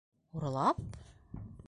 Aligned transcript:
Урлап?! 0.39 0.81